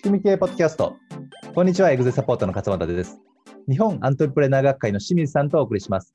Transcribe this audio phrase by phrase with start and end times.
[0.00, 0.96] 仕組み系ポッドキャスト。
[1.54, 3.20] こんにちは、エグゼサポートの勝俣です。
[3.68, 6.14] 日本アントレプレナー学会の清水さんとお送りします。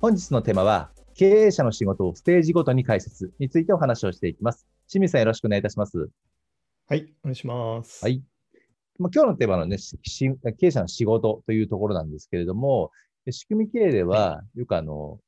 [0.00, 4.66] 本日のテーマは、経営者の仕事をステージごとに解説についてお話をしていきます。
[4.88, 6.08] 清水さん、よろしくお願いいたします。
[6.88, 8.04] はい、お願いします。
[8.04, 8.24] はい。
[8.98, 9.76] まあ、今日のテーマのね、
[10.58, 12.90] 経営者の仕事というところなんですけれども、
[13.30, 15.20] 仕組み経営では、よくあの、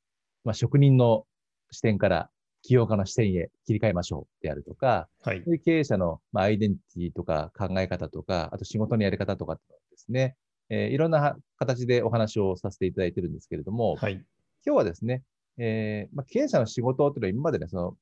[0.43, 1.25] まあ、職人の
[1.71, 2.29] 視点から
[2.65, 5.43] 起業家の視点へ切り替えましょうであるとか、はい。
[5.43, 9.61] で経営者のまあアイデンティティとか考え方とか、あと仕事のやり方とかで
[9.97, 10.35] すね、
[10.69, 14.13] えーいろんなは形でお話をさせていただいてるんですけれども、はい。
[14.65, 15.21] 今日はですね、
[15.59, 17.95] えーまあ、経営者の仕事っていうのは今までね、その、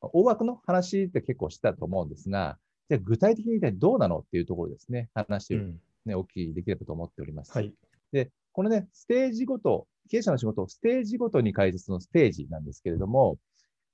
[0.00, 5.80] 大枠の話って結構してたと思うんですが、じゃあ具体的に一体どうなのっていうところですね、話をうん。
[6.04, 7.52] ね、お聞きできればと思っております。
[7.52, 7.72] はい。
[8.10, 13.38] で、このね、ステージごと、経営者の仕事をステージごとに解説のステージなんですけれども、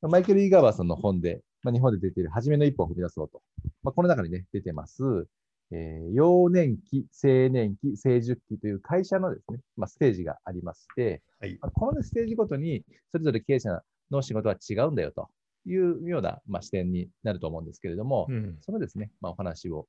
[0.03, 3.43] マイケル・イーガーバーさんの本で、まあ、日本で出ている初めの一歩を踏み出そうと。
[3.83, 5.27] まあ、この中にね、出てます、
[5.73, 11.59] えー幼年期、青年期、成熟期という会社のですね、まあ、ステージがありまして、はい。
[11.61, 15.29] まあこの、ね、ステージごとに、それぞれ経営者の仕事は違うんだよと
[15.67, 18.59] いうような、まあ、視点になると思うんですけれども、うん。
[18.61, 19.87] そのですね、まあ、お話を、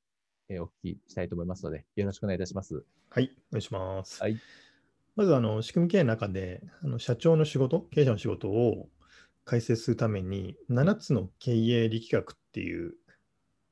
[0.49, 2.83] えーお聞きしたいと思いますので、よろしくお願いいたします。
[3.11, 3.31] はい。
[3.51, 4.21] お願いします。
[4.21, 4.37] はい。
[5.15, 8.89] まず、あの、仕組み経営の中で、あの社長の仕事、経営者の仕事を
[9.49, 12.93] 解説するために、7つの経営力学っていう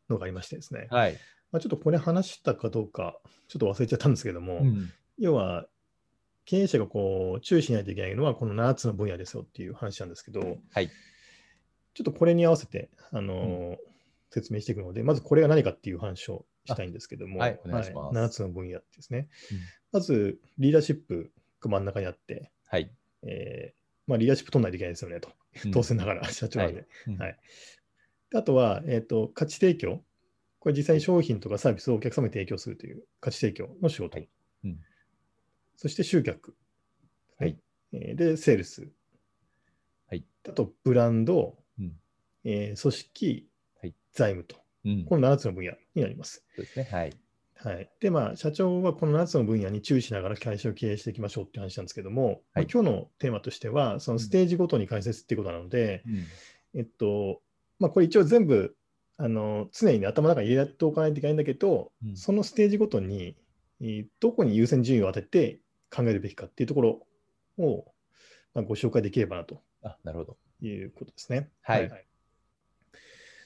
[0.10, 0.88] のがありましてですね。
[0.90, 1.14] はい。
[1.52, 5.68] まあ、ちょっとこれ話したかどうか、ちょっと忘れちゃったんですけども、うん要は、
[6.46, 10.90] 経営者がこう注意しないといけないのは、この7つの分野ですよっていう話なんですけど、はい。
[11.94, 13.78] ちょっとこれに合わせて、あのー
[14.30, 19.30] 説明していくので、まずこれが何かっていう話をしたいんですけども、あはいお願いします7つの分野ですね。
[19.52, 19.58] うん
[19.94, 21.32] まず、リーダーシップ
[21.62, 22.92] が真ん中にあって、はい。
[23.24, 25.30] えーまあ、リーダーシップ取らないといけないですよねと、
[25.66, 26.88] うん当然ながら社長なんで。
[27.08, 27.38] うんはい
[28.30, 30.04] であとは、えーと、価値提供。
[30.60, 34.18] これ実際に商品とかサービスをお客様に提供するという価値提供の仕事。
[34.18, 34.30] はい
[34.66, 34.80] うん
[35.78, 36.56] そして集客。
[37.40, 37.58] はい
[37.94, 38.90] えーで、セールス。
[40.10, 41.94] はいあと、ブランド、うん
[42.44, 43.48] えー組織、
[43.82, 44.58] はい財務と。
[44.86, 45.06] うん。
[45.06, 46.44] この7つの分野になります。
[46.56, 46.90] そうですね。
[46.92, 47.14] はい。
[47.64, 47.90] はい。
[48.00, 56.10] で、まあ、社長はこの7つの分野に注意しながら会社を経営していきましょうっていう話なんですけども、まあはい今日のテーマとしては、そのステージごとに解説っていうことなので、う
[56.78, 56.80] ん。
[56.80, 57.42] えっと、
[57.80, 58.76] まあ、これ一応全部、
[59.20, 63.36] あの常に、ね、頭の中に入れておかないといけないんだけど、うんそのステージごとに、
[63.82, 67.08] えーどこに優先順位を当てて考えるべきかっていうところ
[67.58, 67.86] を、
[68.54, 70.38] まあ、ご紹介できればなとあ、なるほど。
[70.62, 71.50] いうことですね。
[71.62, 72.08] はい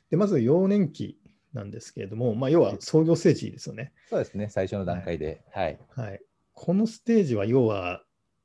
[0.09, 1.17] でまず、幼年期
[1.53, 3.91] なんですけれども、まあ、要は創業ステージですよね。
[4.09, 4.49] そうですね。
[4.49, 5.41] 最初の段階で。
[5.51, 5.79] はい。
[5.95, 6.21] はい、
[6.53, 8.03] このステージは要は、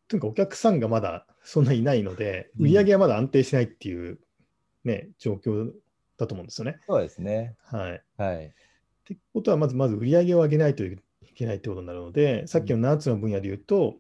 [0.08, 4.18] とにかくお客さんがまだそんなにいないので、うん売り上げはまだ安定しないっていう、
[4.84, 5.72] ね、状況
[6.16, 6.80] だと思うんですよね。
[6.86, 7.56] そうですね。
[7.64, 8.02] はい。
[8.16, 8.46] はい。
[8.46, 8.50] っ
[9.04, 10.96] てことは、まずまず売り上げを上げないとい
[11.34, 13.96] けないってことになるので、さっきの7つの分野で言うと、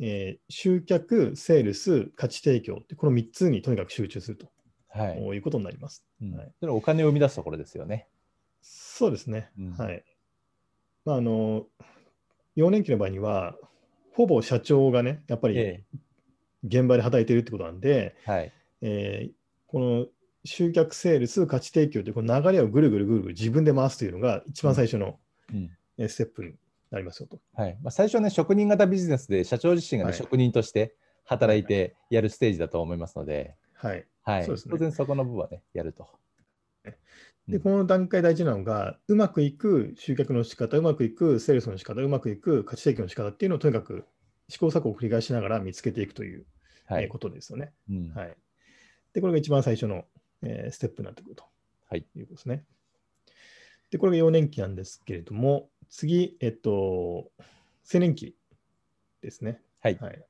[0.00, 4.50] えー集客、セールス、価値提供って、この3つにとにかく集中すると
[4.88, 5.18] はい。
[5.18, 6.04] いうことになります。
[6.20, 8.08] うんはいそれはお金を生み出すところですよね。
[9.00, 9.50] そうですね。
[9.58, 10.04] うんはい。
[11.06, 11.64] まあ、あの、
[12.54, 13.56] 幼年期の場合には、
[14.12, 15.84] ほぼ社長がね、やっぱりえ
[16.64, 18.30] 現場で働いているってことなんで、え。
[18.30, 18.52] はい。
[18.82, 19.32] えー
[19.68, 20.06] この
[20.44, 25.20] 集客、セールス、価値提供というこの流れをぐるぐるぐるぐる自分で回すというのが一番最初の
[25.96, 26.54] ステップに
[26.90, 27.38] なりますよと。
[27.54, 27.78] はい。
[27.82, 34.04] まあ、最初はね、職人型ビジネスで、社長自身がね、はい職人として働いてやるステージだと思いますので、はい。
[34.22, 34.44] はい。
[34.44, 36.08] そうですね当然そこの部分はね、やると。
[36.84, 36.92] で、
[37.48, 44.06] うんこの段階大事なのが、うまくいく集客の仕方、うまくいくセールスの仕方、うまくいく価値提供の仕方っていうのをとにかく
[44.48, 46.46] 試行錯誤を繰り返しながら見つけていくという、
[46.86, 47.04] はい。
[47.04, 47.72] えーことですよね。
[47.88, 48.36] うんはい。
[49.12, 50.04] で、これが一番最初の、
[50.42, 51.44] えーステップになってくると
[51.88, 52.06] はい。
[52.16, 52.64] いうことですね。
[53.90, 57.32] で、これが幼年期なんですけれども、次、えっと、
[57.92, 58.36] 青年期
[59.22, 59.60] ですね。
[59.80, 59.98] はい。
[59.98, 60.24] はい。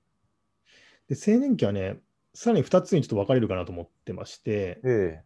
[1.08, 2.00] で、青年期はね、
[2.34, 5.22] さらに2つにちょっと分かれるかなと思ってまして、え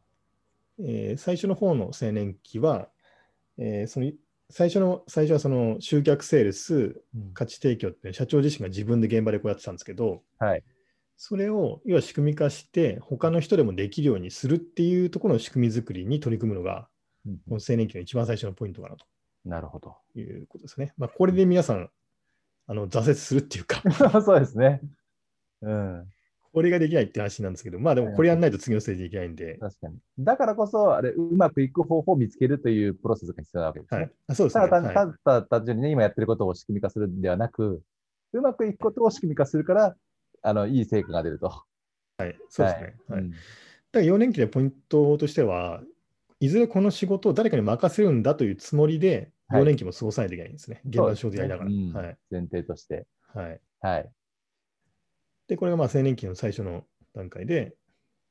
[0.81, 2.88] えー最初の方の青年期は、
[3.59, 4.12] えーその
[4.50, 10.62] 最初の最初はその集客セールス、価値提供って社長自身が自分で現場でこうやってたんですけど、はい。
[11.17, 16.88] それを要は仕組み化して、他の人でもできるようにするっていうところの仕組み作りに取り組むのが、
[17.26, 19.06] うんこの青年期の一番最初のポイントかなと
[19.47, 19.97] なるほど。
[20.15, 20.93] いうことですね。
[20.99, 21.91] まあ、これで皆さん、
[22.67, 23.82] あの挫折するっていうか、
[24.23, 24.81] そうですね。
[25.62, 26.13] うん。
[26.54, 29.98] これができないって話なんですけど、まあでもこれやらないと次のステージできないんで、確かに。
[30.18, 34.00] だからこそ、あれ、うまくいく方法を見つけるというプロセスが必要なわけですね。
[34.00, 34.10] はい。
[34.28, 34.68] あそうですね。
[34.68, 37.82] ただただ単純にね、今やってることを仕組み化するんではなく、
[38.32, 39.96] うまくいくことを仕組み化するから、
[40.42, 41.48] あの、いい成果が出ると。
[42.18, 42.36] はい。
[42.48, 42.96] そうですね。
[43.08, 43.30] はいうん
[43.94, 45.80] だから4年期でポイントとしては、
[46.40, 50.80] いずれこの仕事を誰かに任せるんだというつもりではい4年期も過ごさないといけないんですね。
[50.84, 51.70] 現場の仕事やりながら。
[51.70, 53.06] ねうんはい前提として。
[53.32, 54.10] はい、はい。
[55.49, 57.75] で、これがまあ青年期の最初の段階で、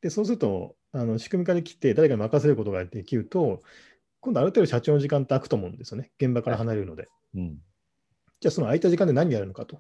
[0.02, 3.62] でそうすると、あの仕組み化できて、誰かに任せることができると、
[4.20, 6.12] 今度ある程度社長の時間って空くと思うんですよね。
[6.20, 7.08] 現場から離れるので。
[7.36, 7.58] うん。
[8.40, 9.80] じゃあ、その空いた時間で何やるのかとい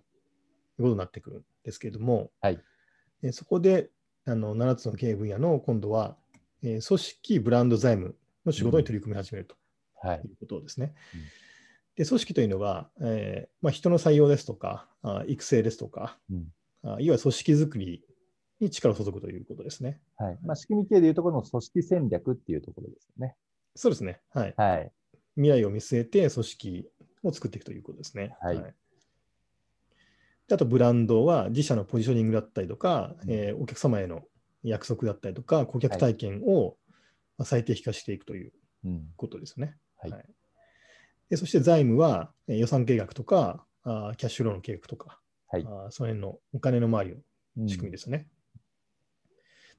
[0.80, 2.60] うことになってくるんですけれども、はい
[3.26, 3.90] えそこで
[4.26, 6.18] あの7つの経営分野の今度は、
[6.62, 8.16] えー組織、ブランド、財務
[8.46, 9.56] の仕事に取り組み始めると
[9.96, 10.22] はいい。
[10.22, 10.94] うことですね。
[11.14, 11.22] うん
[11.96, 18.04] で組織というのは、えーまあ、人の採用ですとか、あ育成ですとか、うんあいわゆる組織づくり
[18.60, 20.00] に力を注ぐということですね。
[20.18, 20.40] はい。
[20.44, 23.36] まあ、仕組み系でいうところの組織戦略っていうところですよね。
[23.76, 24.22] そうですね。
[24.32, 24.54] はい。
[24.58, 24.92] はい。
[25.36, 26.88] 未来を見据えて組織
[27.24, 28.36] を作っていくということですね。
[28.42, 28.64] はい
[30.46, 34.24] であと、ブランドは自社のポジショニングだったりとか、うんえーお客様への
[34.62, 36.76] 約束だったりとか、顧客体験を
[37.38, 38.52] まあ最適化していくという
[38.86, 39.08] うん。
[39.16, 39.78] ことですね。
[39.98, 40.14] はい
[41.30, 45.22] でそして財務はえー予算計画とか、あーキャッシュローの計画とか、
[45.54, 48.28] はいあーその辺のお金の周りうんの仕組みですね。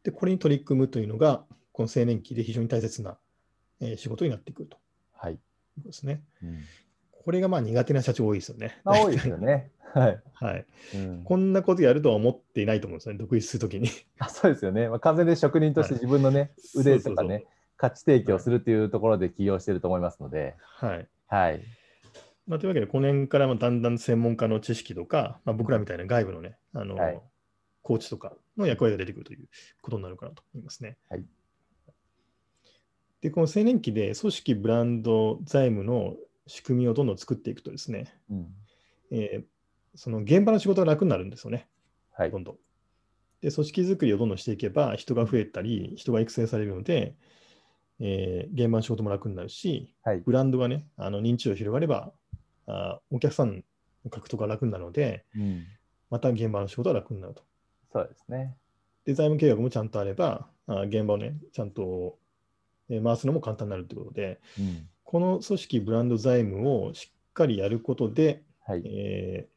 [0.04, 3.18] で、これに取り組むというのが、この青年期で非常に大切な、
[3.80, 4.76] えー仕事になってくると
[5.12, 5.32] はい。
[5.32, 5.38] いう
[5.76, 6.22] ことですね。
[6.42, 6.60] うん。
[7.24, 8.78] これがまあ苦手な社長多いですよね。
[8.84, 9.70] まあ、多いですよね。
[9.94, 10.22] はい。
[10.34, 10.66] はい。
[10.94, 13.88] うんこんなことやるとは思っていないと思うんですよね、独立するときに。
[14.18, 14.88] あそうですよね。
[14.88, 17.44] まあ、完全に職人として自分のね、はい腕とかそうそうね、
[17.76, 21.08] 価値提供するっていうところで起業してると思いますので、はい。
[21.26, 21.62] はい。
[22.46, 27.20] まあ、というわけで、この辺からもだんだん専門家の知識とか、まあ、僕らみたいな外部のね、あの、はい
[27.84, 29.46] コーチとかの役割が出てくるという
[29.82, 30.96] ことになるかなと思いますね。
[31.10, 31.24] はい
[33.20, 36.14] で、この青年期で組織、ブランド、財務の
[36.46, 38.46] 仕組みをどんどん作っていくとですね、うん。
[39.10, 39.44] えー
[39.96, 41.68] その現場の仕事が楽になるんですよね、
[42.10, 42.38] はいど。
[42.38, 42.56] んどん。
[43.40, 47.14] で、組織づくりをどんどんしていけば、人が増えたり、人が育成されるので、
[48.00, 50.20] えー現場の仕事も楽になるし、はい。
[50.20, 52.12] ブランドがね、あの認知度が広がれば、
[52.66, 53.64] あお客さん
[54.04, 55.66] の獲得が楽になるので、うん。
[56.10, 57.42] また現場の仕事は楽になると。
[57.92, 58.56] そうですね。
[59.04, 62.18] で、財務計画もちゃんとあれば、あ現場をね、ちゃんと、
[62.88, 64.88] えー回すのも簡単になるということで、うん。
[65.04, 68.82] この組織、ブランド、財務をしっかりやることで、はい。
[68.86, 69.54] えー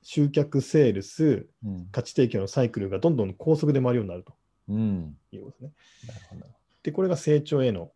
[0.00, 1.88] 集客、セールス、うん。
[1.90, 4.32] 価値提供のサイクルがどんどん高速で回るようになると
[4.68, 5.16] うん。
[5.32, 5.72] いうことですね。
[6.06, 6.46] なるほど。
[6.84, 7.90] で、これが成長への、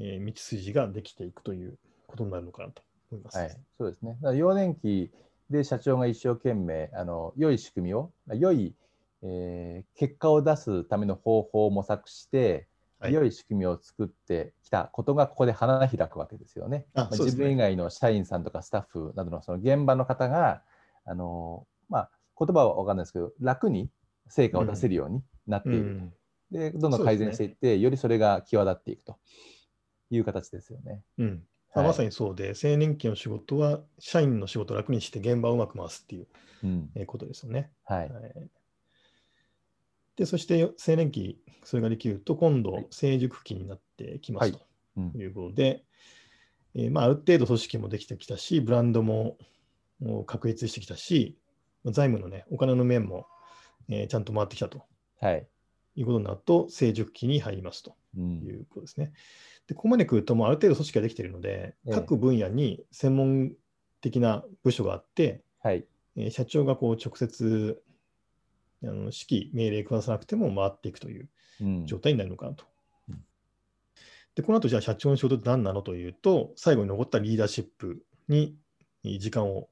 [0.00, 2.82] えー道筋ができていくということになるのかなと
[3.16, 3.38] 思います。
[3.38, 3.56] はい。
[3.78, 4.18] そうですね。
[4.34, 5.10] 幼年期
[5.50, 8.74] で社長が一生懸命、あの、良い仕組みを、良い、
[9.22, 12.68] えー結果を出すための方法を模索して、
[12.98, 16.86] はい良い仕組みを作ってきたことがここで花開くわけですよね。
[16.94, 20.62] ね自分以外の社員さんとかスタッフなどのその現場の方が、
[21.04, 23.90] あのまあ、言葉は分かんないですけど、楽に
[24.28, 25.78] 成果を出せるようになっている。
[25.78, 26.12] うん
[26.52, 29.16] で、どんどん改善していって、よりそれが際立っていくと
[30.10, 31.02] いう形ですよね。
[31.18, 31.86] うんまあはい。
[31.86, 37.72] まさにそうで、青年期の仕事は社員の仕事を楽にして現場をうまく回すっていうことですよね。
[37.84, 38.08] はい。
[38.10, 38.50] はい。
[40.16, 44.52] で、そして青年期、それができると、今度はい、成熟期になってきますはい。
[44.52, 44.60] と
[44.96, 45.12] うん。
[45.18, 45.84] いうことで、
[46.74, 49.38] えーまあ、ある程度組織もできてきたし、ブランドも
[50.26, 51.38] 確立してきたし、
[51.86, 53.26] 財務のね、お金の面も、
[53.88, 54.84] えーちゃんと回ってきたと。
[55.20, 55.48] はい。
[55.94, 57.96] いうことになると、成熟期に入りますと。
[58.16, 58.38] うん。
[58.42, 59.12] いうことですね。
[59.66, 63.52] で、ここまで来ると、もうある程度組織ができているので、ええ各分野に専門
[64.00, 65.84] 的な部署があって、はい。
[66.16, 67.82] えー社長がこう直接
[68.82, 71.28] あの指揮、命令下さなくても回っていくという
[71.60, 72.64] うん状態になるのかなと。
[73.08, 73.24] うん
[74.34, 78.56] で、この後、じゃあ社長の仕事って何なのというと、最後に残ったリーダーシップに
[79.04, 79.68] えー時間を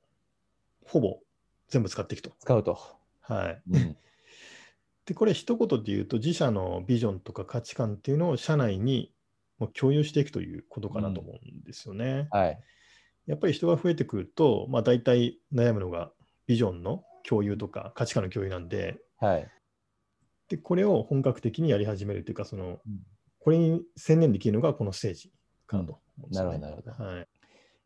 [0.84, 1.20] ほぼ
[1.68, 2.32] 全部使っていくと。
[2.40, 2.78] 使うと。
[3.20, 3.62] はい。
[3.70, 3.96] うん。
[5.06, 9.12] で、これ一言で言うと、自社のビジョンとか価値観っていうのを社内に
[9.60, 12.26] もう共有していくということかなと思うんですよね。
[12.32, 12.60] はい。
[13.26, 16.10] やっぱり人が増えてくると、まあ、大体悩むのが
[16.46, 19.48] ビジョンの共有とか価値観の共有なんで、はい。
[20.48, 23.00] でこれを本格的にやり始めるというか、そのうん
[23.40, 25.32] これに専念できるのがこのステージ
[25.66, 27.26] かなと思うんなるほどなるほはい。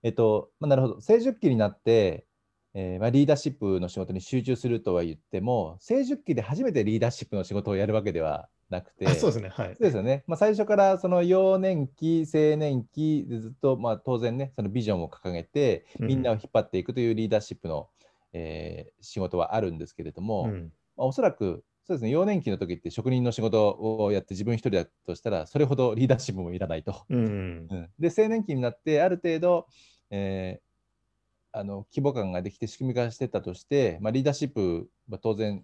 [0.03, 1.01] えっと、まあ、なるほど。
[1.01, 2.27] 成熟期になって、
[2.75, 9.83] えーまあ、リーダーシップの仕事に集中するとは言っても、成熟期で初めてリーダーシップの仕事をやるわけではなくて、あそうですね、はいそう。
[9.83, 10.25] ですよね。
[10.27, 17.89] まあ、最初からその幼年期、青年期でずっと、まあ、当然ね、そのビジョンを掲げて、うんみんなを引っ張っていくというリーダーシップの、
[18.33, 27.05] えー仕事はあるんですけれども、うんまあ、おそらくそうですね、幼年期の時って職人の仕事をやって自分一人だとしたら、それほどリーダーシップもいらないと。
[27.11, 29.67] うんうんで、青年期になって、ある程度、
[30.11, 30.65] えー
[31.57, 35.63] あの規模感ができて仕組み化してったとして、まあ、リーダーシップは当然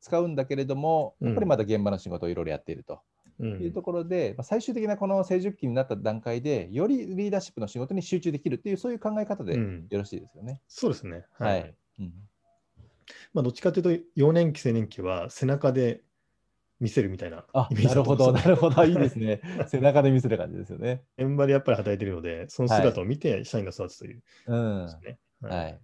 [0.00, 3.00] 使うんだけれども、やっぱりまだ現場の仕事をいろいろやっていると
[3.40, 10.60] うんいうところで、まあ最終的なこの成熟期になった段階で、よりリーダーシップの仕事に集中できるっていう、そういう考え方でようんろしいですよね。
[10.68, 11.24] そうですね。
[11.38, 11.74] ははいい。
[12.00, 12.12] うん
[13.32, 16.02] まあ、どっちかというと、幼年期、青年期は背中で
[16.80, 19.40] 見せるみたいなあイメージなるほど、なるほど、いいですね。
[19.68, 21.02] 背中で見せる感じですよね。
[21.18, 24.82] 現場でやっぱり働いているので、その姿を見て社員が育つという、うん。
[24.86, 25.18] ですね。
[25.42, 25.80] はい。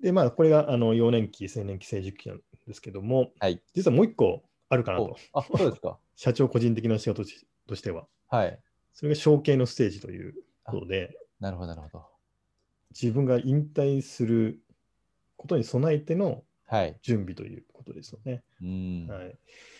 [0.00, 3.62] で、まあ、これがあの幼年期、青年期、成熟期なんですけども、はい。
[3.74, 5.98] 実はもう一個あるかなおと、あ、そうですか。
[6.16, 7.24] 社長個人的な仕事
[7.66, 8.06] としては。
[8.28, 8.60] はい。
[8.92, 10.34] それが承継のステージという
[10.64, 12.06] ことで、なるほど、なるほど。
[12.90, 14.62] 自分が引退する
[15.36, 16.98] ことに備えてのはい。
[17.00, 18.42] 準備ということですよね。
[18.60, 19.06] うん。
[19.06, 19.38] はい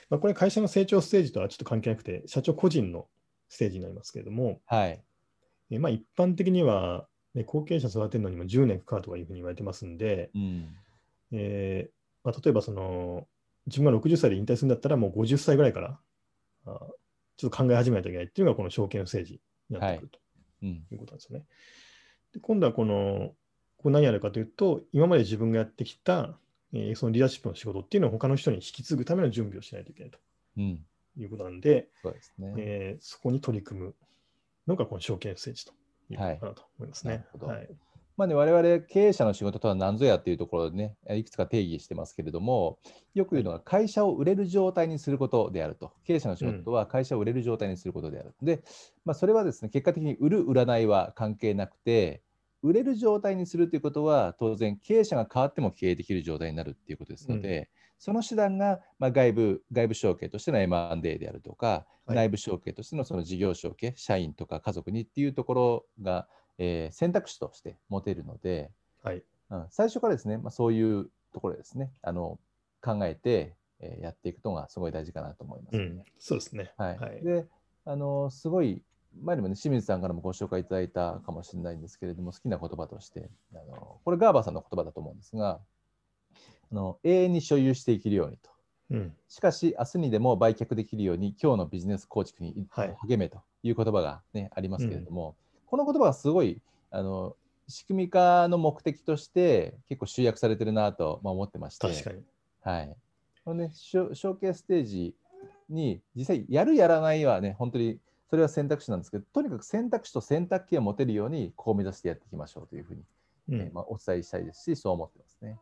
[0.08, 3.08] まあ、これ、会社の成長ステージとはちょっと関係なくて、社長個人の
[3.48, 5.04] ステージになりますけれども、はい。
[5.70, 10.74] えまあ、一般的には、ね、後継者育てるのにも10年かかるとかいうふうに言われてますんで、うん。
[11.32, 11.90] えー
[12.24, 13.26] まあ、例えばその
[13.66, 15.98] 自分が60歳で引退するんだったら、もう50歳ぐらいから
[16.66, 16.80] あ
[17.36, 19.40] ちょっと考え始めないといけないっていうのが、この証券の政治
[19.70, 20.18] になってくると
[20.62, 20.68] うん。
[20.90, 21.44] いうことなんですよね。
[22.32, 23.34] で今度はこの、
[23.76, 26.38] ここ何やるかというと、今まで自分がやってきた、
[26.72, 30.18] えーそのリーダーシップの仕事っていうのを他の人に引き継ぐための準備をしないといけないと
[30.56, 30.84] うん。
[31.18, 32.54] いうことなんで、そうですね。
[32.56, 33.94] えーそこに取り組む
[34.66, 35.72] のがこの証券政治と
[36.10, 37.28] いうことかなと思いますねはいなる。
[37.32, 37.68] ほどはい
[38.16, 42.78] まあね、我々経営者の仕事とは何ぞやっていうところでね、いくつか定義してますけれども、
[43.12, 45.92] よく言うのが会社を売れる状態にすることであると。
[46.04, 48.34] 経営者の仕事とは会社を売れる状態にすることである。
[48.40, 48.62] で、
[49.04, 52.22] まあ、それはですね、結果的に売る、売らないは関係なくて、
[52.62, 62.16] 売れる状態にするということは、当然経営者が変わっても経営できる状態になるっていうことですので、その手段が、まあ、外部外部承継としての M&A であるとか、はい。
[62.16, 68.70] 内部承継としてのその事業承継、社員とか家族にっていうところが、えー選択肢として持てるので、
[69.02, 69.22] はい。
[69.50, 72.38] うん、最初からですね、まあ、そういうところですね、あの
[72.80, 75.84] 考えて、えーやっていくのがすごい大事かなと思います、ね。
[75.84, 76.72] うん、そうですね。
[76.76, 76.98] はい。
[76.98, 77.22] はい。
[77.22, 77.46] で
[77.84, 78.82] あのすごい
[79.22, 85.60] 前にもね清水さんからもご紹介いただいたかもしれないんですけれども好きな言葉としてあのこれガーバーさんの言葉だと思うんですが
[86.70, 88.50] あの永遠に所有していけるようにと
[88.90, 95.34] うんしかし明日にでも売却できるように今日のビジネス構築にはい励めという言葉が、ねありますけれども、
[95.66, 97.36] この言葉はすごいあの
[97.68, 102.22] 仕組み化の目的として結構集約されてるなと、まあ、思ってまして確かに。
[102.62, 102.96] はい。
[103.44, 105.14] このね、ショショーケースステージ
[105.68, 113.02] に実際やるやらないはね、本当にそれは選択肢なんですけど、とにかく選択肢と選択権を持てるように、こう目指してやっていきましょうというふうに、
[113.50, 115.58] うんえーまあ、お伝えしたいですし、そう思ってますね。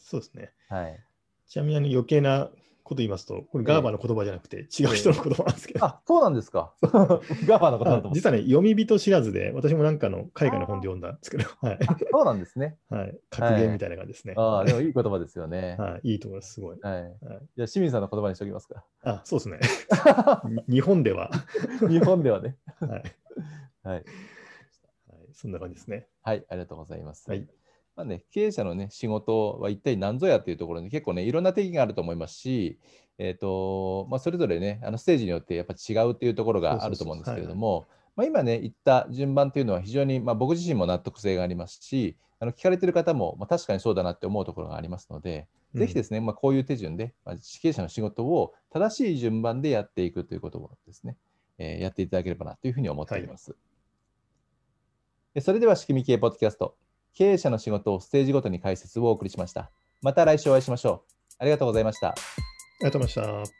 [0.00, 0.52] そうですね。
[0.68, 1.00] はい。
[1.48, 2.50] ちなみにあの余計な
[2.90, 6.72] こと言いますと、これガーバーの言葉じゃなくて違う人の言葉なんですけど、あ、そうなんですか。
[6.82, 8.10] ガーバーのことだと。
[8.12, 11.78] 実はね、読み人知らずで、私もなんかの海外の本で読んだんですけど、 はい。
[11.86, 12.78] あそうなんですね。
[12.88, 14.34] はい、格言みたいな感じですね。
[14.36, 15.76] ああ、でもいい言葉ですよね。
[15.78, 16.78] はい、いいと思います、すごい。
[16.80, 17.02] はい。
[17.02, 18.84] はい、じゃあ、清水さんの言葉にしておきますか。
[19.04, 19.60] あ、そうですね。
[20.66, 21.30] に日本では、
[21.88, 22.56] 日本ではね。
[22.80, 23.02] はい、はい。
[23.84, 24.04] はい。
[25.32, 26.08] そんな感じですね。
[26.22, 27.30] はい、ありがとうございます。
[27.30, 27.46] はい
[27.96, 32.78] まあね、経営者の、ね、仕事は一体何ぞやっていうところに結構ね、いろんな定義があると思いますし、
[33.18, 51.16] えーとまあ、それぞれね、あのステージによってやっぱ違うっていうところがあると思うんですけれども、まあ今ね、言った順番っていうのは非常に、まあ、僕自身も納得性がありますし、あの聞かれてる方も、まあ、確かにそうだなって思うところがありますので、ぜひですね、まあ、こういう手順で、まあ、経営者の仕事を正しい順番でやっていくということをですね、
[51.58, 53.54] えーやっていただければなというふうに思っております。
[55.34, 56.74] でそれでは、仕組み系ポッドキャスト、
[57.14, 59.70] 経営者の仕事をステージごとに解説をお送りしました。
[60.02, 61.12] また来週お会いしましょう。
[61.38, 62.08] ありがとうございました。
[62.08, 62.14] あ
[62.80, 63.59] りがとうございました。